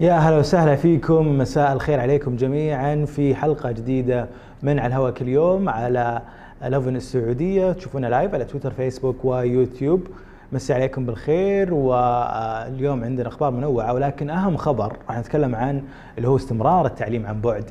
[0.00, 1.38] يا هلا وسهلا فيكم.
[1.38, 4.26] مساء الخير عليكم جميعا في حلقة جديدة
[4.62, 6.22] من على الهواء كل يوم على
[6.64, 7.72] لوفن السعودية.
[7.72, 10.06] تشوفونا live على تويتر فيسبوك ويوتيوب
[10.52, 11.74] مسي عليكم بالخير.
[11.74, 15.82] واليوم عندنا أخبار منوعة ولكن أهم خبر راح نتكلم عن
[16.18, 17.64] اللي هو استمرار التعليم عن بعد.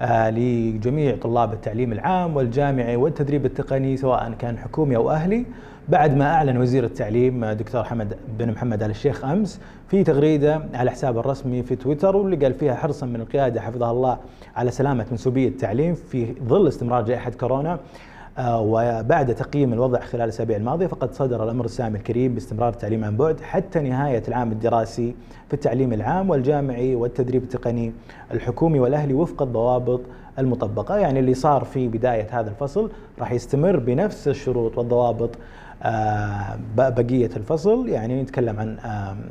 [0.00, 5.44] لجميع طلاب التعليم العام والجامعي والتدريب التقني سواء كان حكومي أو أهلي.
[5.88, 10.62] بعد ما أعلن وزير التعليم آه، دكتور حمد بن محمد آل الشيخ أمس في تغريدة
[10.74, 14.18] على حسابه الرسمي في تويتر واللي قال فيها حرصا من القيادة حفظها الله
[14.56, 17.72] على سلامة منسوبي التعليم في ظل استمرار جائحة كورونا.
[17.72, 17.78] آه،
[18.40, 23.40] وبعد تقييم الوضع خلال الأسابيع الماضية فقد صدر الأمر السامي الكريم باستمرار التعليم عن بعد
[23.40, 25.14] حتى نهاية العام الدراسي
[25.48, 27.92] في التعليم العام والجامعي والتدريب التقني
[28.32, 30.00] الحكومي والأهلي وفق الضوابط
[30.38, 35.30] المطبقة، يعني اللي صار في بداية هذا الفصل راح يستمر بنفس الشروط والضوابط
[35.82, 38.76] آه، بقية الفصل، يعني نتكلم عن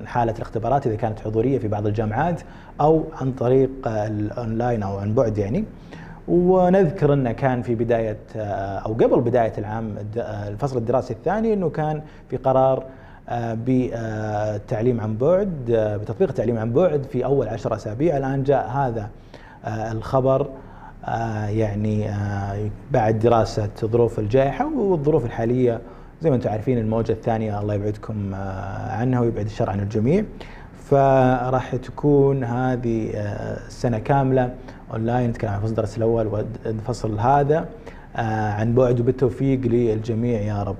[0.05, 2.41] حالة الاختبارات إذا كانت حضورية في بعض الجامعات
[2.81, 5.65] أو عن طريق الاونلاين أو عن بعد يعني.
[6.27, 8.17] ونذكر أنه كان في بداية
[8.85, 12.83] أو قبل بداية العام الفصل الدراسي الثاني أنه كان في قرار
[13.53, 18.17] بالتعليم عن بعد بتطبيق التعليم عن بعد في أول عشر أسابيع.
[18.17, 19.09] الآن جاء هذا
[19.67, 20.49] الخبر
[21.47, 22.09] يعني
[22.91, 25.81] بعد دراسة ظروف الجائحة والظروف الحالية.
[26.21, 28.35] زي ما أنتم عارفين الموجة الثانية الله يبعدكم
[28.89, 30.23] عنها ويبعد الشر عن الجميع.
[30.89, 33.09] فراح تكون هذه
[33.67, 34.53] السنة كاملة
[34.93, 37.65] أونلاين نتكلم عن الفصل الدراسي الأول والفصل هذا
[38.15, 40.75] آه، عن بعد وبالتوفيق للجميع يا رب.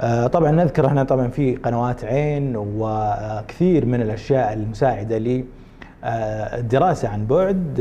[0.00, 5.44] آه، طبعا نذكر إحنا طبعا في قنوات عين وكثير من الأشياء المساعدة ل
[6.04, 7.80] آه، الدراسة عن بعد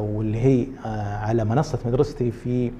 [0.00, 0.66] واللي هي
[1.22, 2.70] على منصة مدرستي في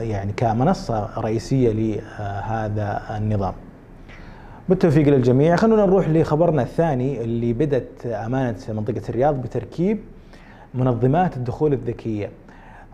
[0.00, 3.54] يعني كمنصة رئيسية لهذا النظام.
[4.68, 5.56] بالتوفيق للجميع.
[5.56, 9.98] خلونا نروح لخبرنا الثاني اللي بدت أمانة منطقة الرياض بتركيب
[10.74, 12.30] منظمات الدخول الذكية.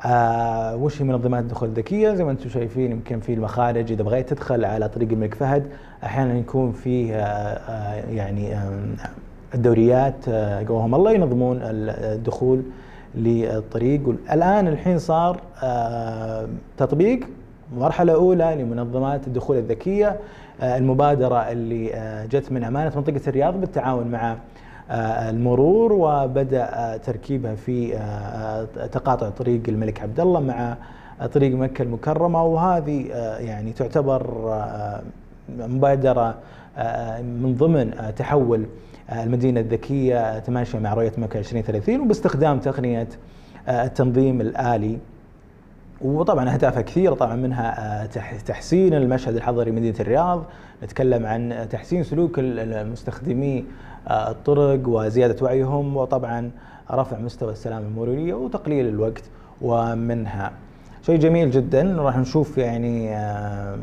[0.07, 4.29] آه وش هي منظمات الدخول الذكية؟ زي ما أنتم شايفين يمكن في المخارج إذا بغيت
[4.29, 5.67] تدخل على طريق الملك فهد
[6.05, 8.79] أحيانا يكون فيه آه آه يعني آه
[9.55, 12.63] الدوريات آه قوهم الله ينظمون الدخول
[13.15, 14.01] للطريق.
[14.33, 16.47] الان الحين صار آه
[16.79, 17.21] تطبيق
[17.77, 20.17] مرحلة أولى لمنظمات الدخول الذكية
[20.61, 24.37] آه، المبادرة اللي آه، جت من أمانة منطقة الرياض بالتعاون مع
[24.91, 27.99] آه، المرور وبدأ تركيبها في
[28.93, 30.77] تقاطع طريق الملك عبد الله مع
[31.35, 32.45] طريق مكة المكرمة.
[32.45, 33.07] وهذه
[33.41, 34.53] يعني تعتبر
[35.59, 36.35] مبادرة
[37.23, 38.67] من ضمن تحول
[39.13, 43.09] المدينة الذكية تماشيا مع رؤية مكة 2030 وباستخدام تقنية
[43.69, 44.99] التنظيم الآلي.
[46.05, 48.07] وطبعا أهدافها كثيرة طبعا منها آه،
[48.47, 50.45] تحسين المشهد الحضري مدينه الرياض.
[50.83, 53.65] نتكلم عن تحسين سلوك المستخدمي
[54.09, 56.51] آه، الطرق وزيادة وعيهم وطبعا
[56.91, 59.23] رفع مستوى السلامه المروريه وتقليل الوقت
[59.63, 60.53] ومنها.
[61.03, 63.79] شيء جميل جدا راح نشوف يعني آه،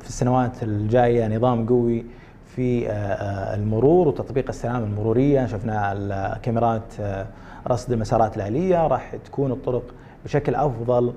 [0.00, 2.04] في السنوات الجاية نظام قوي
[2.56, 2.90] في
[3.54, 6.94] المرور وتطبيق السلامه المروريه شفنا الكاميرات
[7.68, 9.82] رصد المسارات الآلية راح تكون الطرق
[10.24, 11.12] بشكل أفضل آه،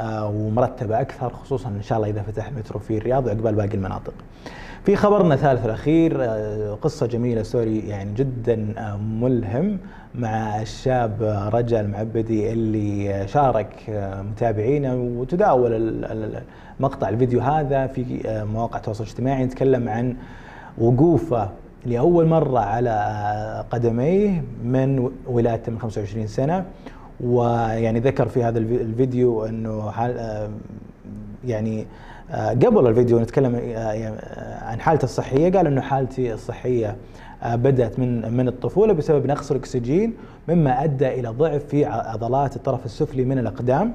[0.00, 4.14] ومرتبة أكثر خصوصا إن شاء الله إذا فتح مترو في الرياض وعقبال باقي المناطق.
[4.84, 9.78] في خبرنا الثالث والأخير آه، قصة جميلة ستوري يعني جدا آه، ملهم
[10.14, 13.72] مع الشاب رجا المعبدي اللي شارك
[14.30, 16.04] متابعينا وتداول
[16.80, 18.04] مقطع الفيديو هذا في
[18.52, 20.16] مواقع التواصل الاجتماعي نتكلم عن
[20.78, 21.50] وقوفه
[21.86, 26.64] لأول مرة على قدميه من ولادته من 25 سنة
[27.22, 30.50] ويعني ذكر في هذا الفيديو إنه آه،
[31.44, 31.86] يعني
[32.30, 34.16] آه، قبل الفيديو نتكلم آه، يعني،
[34.62, 35.52] عن حالته الصحية.
[35.52, 36.96] قال إنه حالتي الصحية
[37.44, 40.14] بدأت من من الطفولة بسبب نقص الأكسجين
[40.48, 43.92] مما أدى إلى ضعف في عضلات الطرف السفلي من الأقدام.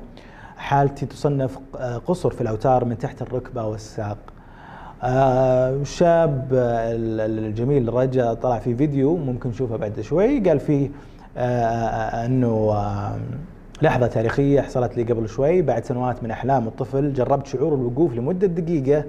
[0.57, 1.57] حالتي تصنف
[2.05, 4.17] قصر في الأوتار من تحت الركبة والساق.
[5.83, 10.39] شاب الجميل رجا طلع في فيديو ممكن نشوفه بعد شوي.
[10.39, 12.74] قال فيه آه، آه، انه
[13.81, 18.48] لحظة تاريخية حصلت لي قبل شوي بعد سنوات من أحلام الطفل جربت شعور الوقوف لمدة
[18.48, 19.04] دقيقة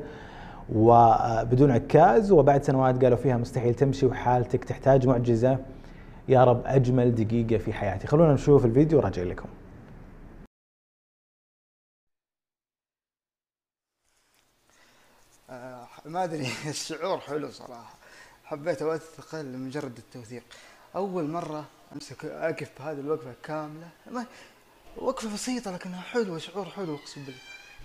[0.75, 5.59] وبدون عكاز وبعد سنوات قالوا فيها مستحيل تمشي وحالتك تحتاج معجزة.
[6.29, 8.07] يا رب أجمل دقيقة في حياتي.
[8.07, 9.49] خلونا نشوف الفيديو وراجع لكم.
[15.51, 17.95] آه ما أدري الشعور حلو صراحة.
[18.45, 20.43] حبيت أوثق لمجرد التوثيق.
[20.97, 23.89] أول مرة امسك أقف بهذه الوقفة كاملة.
[24.11, 24.27] ما
[24.97, 27.41] وقفة بسيطة لكنها حلوة شعور حلو أقسم بالله.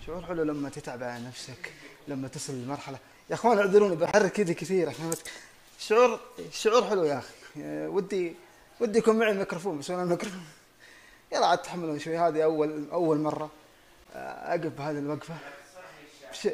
[0.05, 1.73] شعور حلو لما تتعب على نفسك
[2.07, 2.97] لما تصل لمرحلة.
[3.29, 5.21] يا أخوان اعذروني بحرك يدي كثير عشان بس
[5.79, 6.19] شعور
[6.51, 7.33] شعور حلو يا أخي.
[7.87, 8.35] ودي
[8.79, 10.45] ودي يكون معي الميكروفون بس أنا الميكروفون.
[11.31, 12.17] يلا عاد تحملون شوي.
[12.17, 13.51] هذه اول أول مرة
[14.15, 15.35] آه، أقف بهذه الوقفة.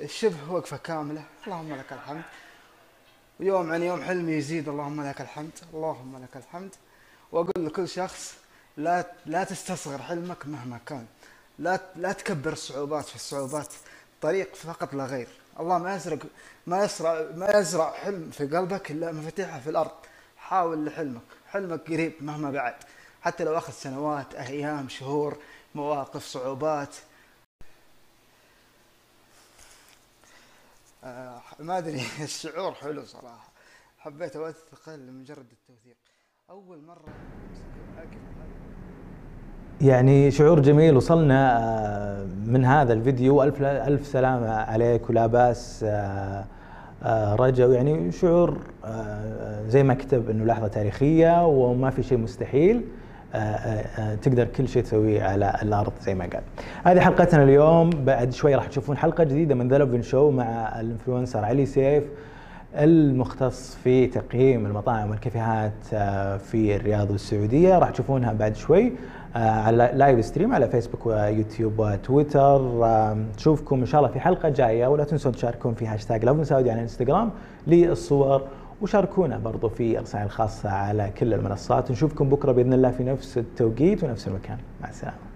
[0.06, 1.24] شبه وقفة كاملة.
[1.48, 2.22] اللهم لك الحمد.
[3.40, 4.69] ويوم عن يوم حلمي يزيد.
[4.69, 5.60] اللهم لك الحمد.
[5.74, 6.75] اللهم لك الحمد.
[7.31, 8.36] وأقول لكل شخص
[8.78, 11.06] لا لا تستصغر حلمك مهما كان.
[11.60, 13.74] لا لا تكبر الصعوبات في الصعوبات.
[14.22, 15.28] طريق فقط لا غير.
[15.60, 16.18] الله ما يزرع
[16.68, 19.92] ما يزرع ما يزرع حلم في قلبك إلا مفاتيحه في الأرض.
[20.38, 21.22] حاول لحلمك.
[21.48, 22.76] حلمك قريب مهما بعد.
[23.22, 25.38] حتى لو أخذ سنوات أيام شهور
[25.76, 26.96] مواقف صعوبات.
[31.04, 32.08] آه ما أدري.
[32.22, 33.50] الشعور حلو صراحة.
[34.00, 36.09] حبيت اوثقه لمجرد التوثيق.
[36.50, 37.13] أول مرة
[37.98, 38.18] اقف
[39.81, 43.44] يعني شعور جميل وصلنا آه، من هذا الفيديو.
[43.44, 46.46] ألف ألف سلامة عليك ولا بأس آه،
[47.04, 48.57] آه، رجا يعني شعور
[49.68, 52.81] زي ما كتب إنه لحظة تاريخية وما في شيء مستحيل
[54.22, 56.44] تقدر كل شيء تسويه على الأرض زي ما قال.
[56.84, 57.90] هذه حلقتنا اليوم.
[57.90, 62.04] بعد شوي راح تشوفون حلقة جديدة من ذا شو مع الإنفلونسر علي سيف.
[62.75, 67.80] المختص في تقييم المطاعم والكافيهات آه، في الرياض والسعودية.
[67.80, 68.94] راح تشوفونها بعد شوي
[69.36, 72.62] آه، على live stream على فيسبوك ويوتيوب وتويتر
[73.36, 76.77] نشوفكم إن شاء الله في حلقة جاية ولا تنسون تشاركون في هاشتاج لوفن سعودي على
[76.77, 77.31] الانستغرام
[77.68, 78.42] للصور
[78.81, 81.92] وشاركونا برضو في الرسائل الخاصة على كل المنصات.
[81.92, 84.57] نشوفكم بكرة بإذن الله في نفس التوقيت ونفس المكان.
[84.81, 85.29] مع السلامة.